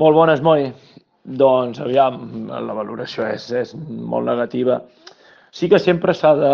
Molt 0.00 0.16
bones, 0.16 0.40
Moi. 0.40 0.70
Doncs, 1.40 1.80
aviam, 1.84 2.20
la 2.48 2.74
valoració 2.76 3.26
és, 3.28 3.50
és 3.52 3.74
molt 3.76 4.26
negativa. 4.30 4.80
Sí 5.52 5.68
que 5.68 5.80
sempre 5.82 6.14
s'ha 6.16 6.30
de 6.38 6.52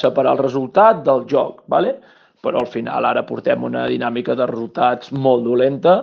separar 0.00 0.32
el 0.34 0.42
resultat 0.42 1.04
del 1.06 1.26
joc, 1.30 1.62
¿vale? 1.70 1.98
però 2.42 2.60
al 2.62 2.68
final 2.70 3.06
ara 3.06 3.24
portem 3.26 3.64
una 3.66 3.86
dinàmica 3.90 4.36
de 4.38 4.46
resultats 4.46 5.10
molt 5.12 5.44
dolenta 5.44 5.94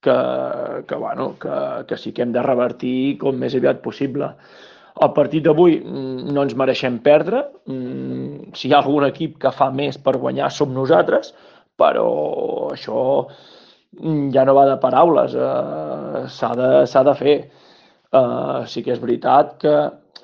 que, 0.00 0.14
que, 0.88 0.96
bueno, 0.96 1.34
que, 1.40 1.56
que 1.88 1.98
sí 2.00 2.12
que 2.12 2.24
hem 2.24 2.32
de 2.32 2.44
revertir 2.44 3.18
com 3.20 3.36
més 3.40 3.56
aviat 3.56 3.82
possible. 3.84 4.30
El 5.04 5.10
partit 5.16 5.44
d'avui 5.44 5.80
mm, 5.80 6.32
no 6.32 6.44
ens 6.46 6.54
mereixem 6.56 7.00
perdre. 7.04 7.42
Mm, 7.68 8.54
si 8.56 8.68
hi 8.68 8.74
ha 8.74 8.80
algun 8.80 9.08
equip 9.08 9.36
que 9.42 9.52
fa 9.52 9.70
més 9.74 9.98
per 10.00 10.16
guanyar 10.22 10.50
som 10.52 10.72
nosaltres, 10.76 11.34
però 11.80 12.08
això 12.72 12.98
ja 14.34 14.44
no 14.44 14.54
va 14.56 14.64
de 14.68 14.78
paraules, 14.82 15.34
eh, 15.34 16.24
s'ha 16.28 16.54
de, 16.58 16.70
de 17.10 17.14
fer. 17.18 17.36
Eh, 18.14 18.66
sí 18.70 18.82
que 18.82 18.92
és 18.94 19.00
veritat 19.02 19.56
que, 19.62 19.74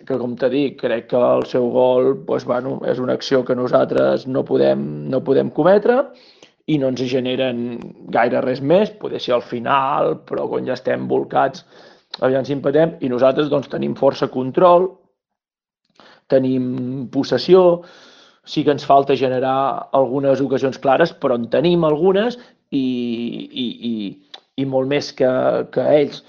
que 0.06 0.18
com 0.18 0.36
t'he 0.38 0.50
dit, 0.52 0.76
crec 0.80 1.08
que 1.10 1.20
el 1.20 1.46
seu 1.50 1.70
gol 1.74 2.12
doncs, 2.26 2.46
bueno, 2.46 2.78
és 2.86 3.00
una 3.02 3.16
acció 3.18 3.42
que 3.44 3.56
nosaltres 3.58 4.26
no 4.26 4.44
podem, 4.44 4.84
no 5.10 5.22
podem 5.26 5.50
cometre 5.50 6.00
i 6.70 6.78
no 6.78 6.90
ens 6.92 7.02
generen 7.10 7.80
gaire 8.14 8.42
res 8.44 8.60
més, 8.62 8.92
poder 9.00 9.20
ser 9.20 9.34
al 9.34 9.42
final, 9.42 10.20
però 10.28 10.46
quan 10.48 10.68
ja 10.68 10.76
estem 10.78 11.08
volcats, 11.10 11.64
aviam 12.20 12.46
si 12.46 12.54
empatem, 12.54 12.96
i 13.00 13.10
nosaltres 13.10 13.50
doncs, 13.50 13.68
tenim 13.72 13.96
força 13.98 14.30
control, 14.30 14.86
tenim 16.30 17.08
possessió, 17.10 17.82
sí 18.46 18.62
que 18.64 18.70
ens 18.70 18.86
falta 18.86 19.18
generar 19.18 19.90
algunes 19.98 20.40
ocasions 20.40 20.78
clares, 20.78 21.12
però 21.12 21.36
en 21.38 21.48
tenim 21.50 21.84
algunes 21.84 22.38
i, 22.70 22.84
i, 23.64 23.66
i, 23.90 23.94
i 24.62 24.68
molt 24.68 24.90
més 24.90 25.10
que, 25.16 25.30
que 25.74 25.86
ells. 25.96 26.22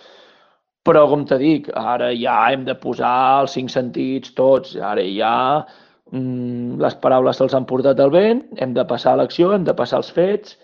Però, 0.88 1.06
com 1.12 1.28
te 1.30 1.38
dic, 1.38 1.70
ara 1.78 2.10
ja 2.18 2.40
hem 2.50 2.66
de 2.66 2.74
posar 2.82 3.14
els 3.44 3.54
cinc 3.58 3.70
sentits 3.70 4.34
tots, 4.38 4.74
ara 4.82 5.04
ja 5.06 5.36
mm, 6.12 6.80
les 6.82 6.98
paraules 7.04 7.38
se'ls 7.38 7.54
han 7.58 7.68
portat 7.70 8.02
al 8.02 8.14
vent, 8.14 8.42
hem 8.58 8.74
de 8.74 8.86
passar 8.90 9.14
a 9.14 9.22
l'acció, 9.22 9.52
hem 9.54 9.68
de 9.68 9.78
passar 9.78 10.02
els 10.02 10.10
fets 10.16 10.58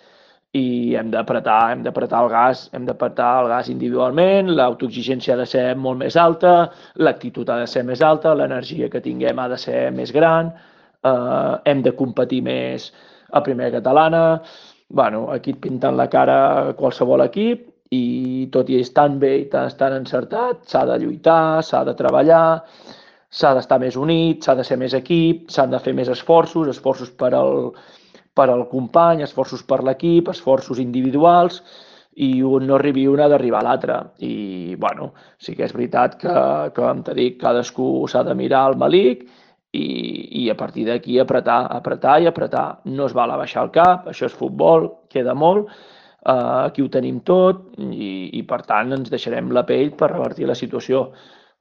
i 0.57 0.95
hem 0.97 1.11
d'apretar, 1.13 1.59
hem 1.73 1.83
d'apretar 1.85 2.23
el 2.25 2.31
gas, 2.31 2.63
hem 2.73 2.87
d'apretar 2.87 3.29
el 3.43 3.49
gas 3.51 3.69
individualment, 3.69 4.49
l'autoexigència 4.57 5.35
ha 5.35 5.41
de 5.41 5.45
ser 5.49 5.65
molt 5.77 6.01
més 6.01 6.17
alta, 6.17 6.55
l'actitud 7.03 7.49
ha 7.53 7.59
de 7.61 7.67
ser 7.69 7.83
més 7.85 8.01
alta, 8.01 8.33
l'energia 8.33 8.89
que 8.89 9.03
tinguem 9.03 9.37
ha 9.37 9.47
de 9.51 9.59
ser 9.61 9.91
més 9.93 10.13
gran, 10.15 10.49
eh, 11.03 11.53
hem 11.69 11.83
de 11.85 11.93
competir 11.99 12.41
més 12.47 12.89
a 13.37 13.43
primera 13.45 13.75
catalana, 13.77 14.23
bueno, 14.89 15.31
aquí 15.31 15.51
et 15.51 15.59
pinten 15.61 15.97
la 15.97 16.07
cara 16.09 16.73
qualsevol 16.77 17.25
equip 17.25 17.67
i 17.91 18.47
tot 18.51 18.69
i 18.69 18.79
estar 18.81 19.09
bé 19.19 19.33
i 19.41 19.47
estar 19.47 19.91
encertat, 19.95 20.63
s'ha 20.67 20.85
de 20.85 20.97
lluitar, 21.03 21.63
s'ha 21.63 21.83
de 21.87 21.95
treballar, 21.95 22.63
s'ha 23.29 23.53
d'estar 23.55 23.79
més 23.79 23.95
unit, 23.95 24.43
s'ha 24.43 24.55
de 24.55 24.63
ser 24.63 24.77
més 24.77 24.93
equip, 24.93 25.49
s'han 25.51 25.71
de 25.71 25.79
fer 25.79 25.93
més 25.93 26.09
esforços, 26.11 26.67
esforços 26.67 27.11
per 27.11 27.33
al, 27.35 27.71
per 28.35 28.49
al 28.49 28.67
company, 28.71 29.23
esforços 29.23 29.63
per 29.63 29.83
l'equip, 29.83 30.31
esforços 30.31 30.79
individuals, 30.79 31.61
i 32.17 32.41
un 32.41 32.65
no 32.65 32.75
arribi 32.75 33.05
un 33.07 33.21
ha 33.21 33.27
d'arribar 33.29 33.59
a 33.61 33.67
l'altre. 33.67 33.97
I, 34.25 34.75
bueno, 34.75 35.11
sí 35.37 35.53
que 35.55 35.67
és 35.67 35.75
veritat 35.75 36.17
que 36.21 36.37
com 36.75 37.03
t'he 37.05 37.13
dit, 37.17 37.35
cadascú 37.41 38.07
s'ha 38.09 38.23
de 38.25 38.33
mirar 38.35 38.63
al 38.65 38.79
malic 38.79 39.27
i, 39.77 40.43
i 40.43 40.49
a 40.49 40.55
partir 40.57 40.85
d'aquí 40.87 41.19
apretar, 41.21 41.59
apretar 41.75 42.17
i 42.21 42.27
apretar. 42.29 42.67
No 42.85 43.07
es 43.07 43.15
val 43.17 43.31
a 43.31 43.39
baixar 43.39 43.65
el 43.65 43.71
cap, 43.75 44.07
això 44.11 44.27
és 44.29 44.35
futbol, 44.37 44.89
queda 45.13 45.35
molt, 45.37 45.69
eh, 45.69 46.59
aquí 46.67 46.83
ho 46.83 46.89
tenim 46.93 47.21
tot 47.27 47.65
i, 47.77 48.11
i 48.39 48.43
per 48.49 48.61
tant 48.69 48.95
ens 48.97 49.11
deixarem 49.13 49.51
la 49.55 49.65
pell 49.67 49.93
per 49.99 50.13
revertir 50.13 50.49
la 50.49 50.57
situació. 50.57 51.07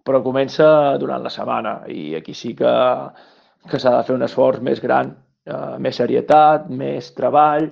Però 0.06 0.22
comença 0.22 0.68
durant 1.02 1.22
la 1.22 1.32
setmana 1.34 1.80
i 1.90 2.14
aquí 2.14 2.34
sí 2.34 2.54
que, 2.58 2.74
que 3.66 3.80
s'ha 3.82 3.96
de 3.98 4.04
fer 4.06 4.14
un 4.14 4.26
esforç 4.26 4.62
més 4.62 4.82
gran, 4.82 5.10
eh, 5.46 5.76
més 5.82 5.98
serietat, 5.98 6.70
més 6.70 7.10
treball, 7.18 7.70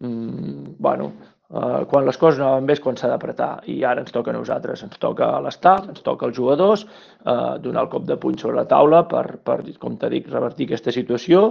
mm, 0.00 0.76
bueno, 0.80 1.12
eh, 1.54 1.84
quan 1.90 2.06
les 2.06 2.18
coses 2.18 2.40
no 2.42 2.50
van 2.56 2.66
bé 2.66 2.76
és 2.76 2.82
quan 2.82 2.98
s'ha 2.98 3.10
d'apretar. 3.12 3.52
I 3.70 3.80
ara 3.86 4.02
ens 4.04 4.12
toca 4.14 4.32
a 4.32 4.36
nosaltres, 4.36 4.82
ens 4.86 5.00
toca 5.02 5.30
a 5.36 5.40
l'estaf, 5.44 5.88
ens 5.92 6.02
toca 6.06 6.26
als 6.26 6.36
jugadors, 6.36 6.84
eh, 7.24 7.54
donar 7.64 7.86
el 7.86 7.92
cop 7.94 8.06
de 8.10 8.18
puny 8.20 8.38
sobre 8.40 8.60
la 8.60 8.68
taula 8.70 9.04
per, 9.08 9.26
per 9.38 9.60
com 9.80 9.98
t'he 9.98 10.12
dit, 10.16 10.30
revertir 10.32 10.68
aquesta 10.68 10.94
situació 10.94 11.46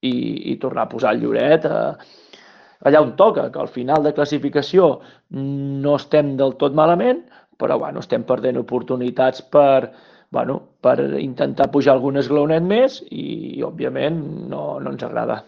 i, 0.00 0.14
i 0.52 0.56
tornar 0.62 0.86
a 0.86 0.92
posar 0.92 1.14
el 1.14 1.24
lloret 1.24 1.66
eh, 1.66 1.92
allà 2.86 3.02
on 3.02 3.16
toca, 3.18 3.48
que 3.50 3.60
al 3.60 3.72
final 3.72 4.04
de 4.04 4.14
classificació 4.14 4.98
no 5.34 5.96
estem 5.98 6.36
del 6.38 6.54
tot 6.60 6.76
malament, 6.78 7.24
però 7.58 7.78
bueno, 7.78 8.04
estem 8.04 8.22
perdent 8.22 8.60
oportunitats 8.60 9.42
per, 9.42 9.90
bueno, 10.30 10.60
per 10.80 10.98
intentar 11.18 11.70
pujar 11.74 11.96
algun 11.96 12.20
esglaonet 12.20 12.62
més 12.62 13.00
i, 13.10 13.58
òbviament, 13.66 14.20
no, 14.52 14.78
no 14.78 14.94
ens 14.94 15.02
agrada. 15.02 15.42